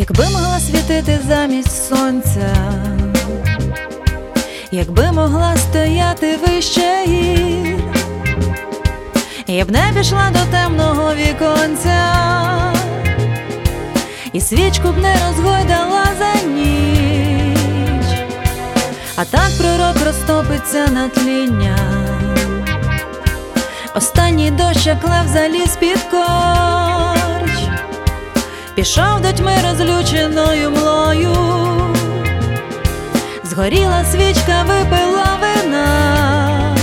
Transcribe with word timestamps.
Якби 0.00 0.24
могла 0.24 0.60
світити 0.60 1.18
замість 1.28 1.88
сонця, 1.88 2.56
якби 4.70 5.12
могла 5.12 5.56
стояти 5.56 6.36
вище 6.36 7.04
гір, 7.06 7.78
я 9.46 9.64
б 9.64 9.70
не 9.70 9.92
пішла 9.96 10.30
до 10.30 10.38
темного 10.50 11.14
віконця, 11.14 12.14
і 14.32 14.40
свічку 14.40 14.88
б 14.88 14.98
не 14.98 15.16
розгойдала 15.26 16.04
за 16.18 16.48
ніч, 16.48 18.06
а 19.16 19.24
так 19.24 19.50
пророк 19.58 20.06
розтопиться 20.06 20.86
на 20.86 21.08
тління. 21.08 21.76
Останній 23.94 24.50
дощ 24.50 24.86
як 24.86 25.04
лев 25.04 25.28
заліз 25.32 25.76
під 25.80 25.98
корч, 26.10 27.09
пішов 28.80 29.20
до 29.20 29.32
тьми 29.32 29.52
розлюченою 29.68 30.70
млою, 30.70 31.36
згоріла 33.44 34.04
свічка, 34.04 34.64
випила 34.68 35.38
вина, 35.40 36.76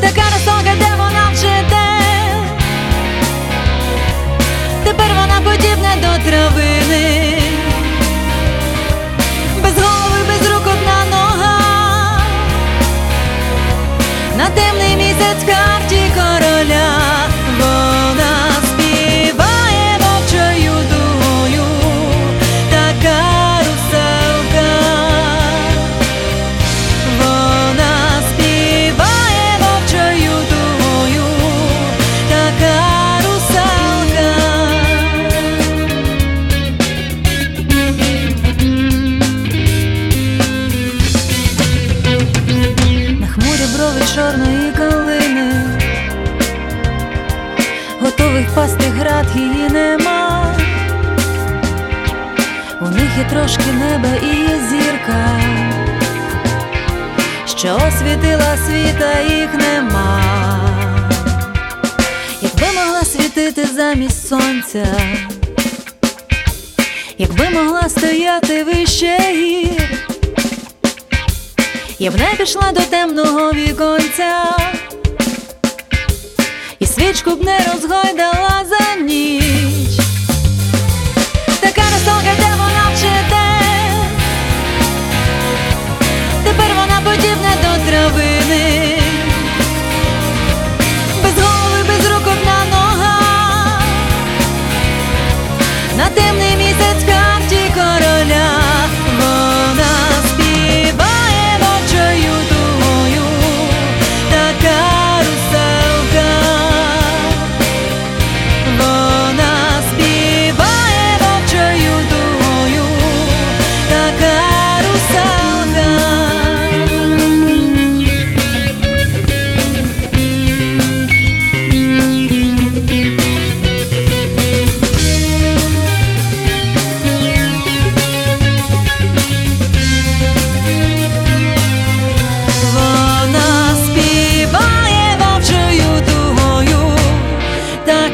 така 0.00 0.22
розтока, 0.32 0.74
де 0.78 0.88
вона 0.98 1.30
вчите, 1.32 1.86
тепер 4.84 5.06
вона 5.08 5.50
подібна 5.50 5.94
до 5.96 6.30
травини, 6.30 7.38
без 9.62 9.74
голови, 9.74 10.18
без 10.28 10.50
рук 10.50 10.66
нога. 11.10 11.60
На 14.36 14.46
темний 14.48 14.96
місяць 14.96 15.44
карті 15.46 16.12
короля 16.14 17.03
чорної 44.14 44.72
калини, 44.72 45.52
готових 48.00 48.54
пасти 48.54 48.84
град 48.84 49.26
її 49.34 49.68
нема. 49.70 50.56
У 52.80 52.88
них 52.88 53.10
є 53.18 53.24
трошки 53.30 53.72
неба 53.72 54.08
і 54.22 54.26
є 54.26 54.60
зірка, 54.70 55.40
що 57.58 57.76
освітила 57.88 58.56
світа 58.66 59.20
їх 59.34 59.54
нема. 59.54 60.20
Якби 62.42 62.66
могла 62.74 63.04
світити 63.04 63.66
замість 63.66 64.28
сонця, 64.28 64.86
якби 67.18 67.50
могла 67.50 67.88
стояти 67.88 68.64
вище 68.64 69.18
гір. 69.18 69.83
Я 71.98 72.10
б 72.10 72.14
не 72.16 72.34
пішла 72.38 72.72
до 72.72 72.80
темного 72.80 73.52
віконця, 73.52 74.56
і 76.78 76.86
свічку 76.86 77.30
б 77.30 77.44
не 77.44 77.58
розгойдала 77.58 78.64
за 78.68 79.00
ніч. 79.02 80.03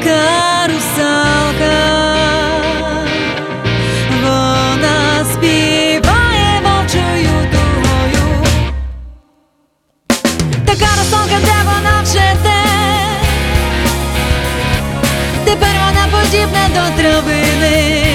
Така 0.00 0.66
русалка. 0.66 1.76
Вона 4.22 5.24
співає 5.32 6.60
мовчою 6.62 7.48
дугою, 7.52 8.44
така 10.64 10.86
русалка, 10.98 11.36
де 11.44 11.54
вона 11.64 12.02
вчете. 12.02 12.56
Тепер 15.44 15.74
вона 15.86 16.20
подібна 16.20 16.68
до 16.68 17.02
травини. 17.02 18.09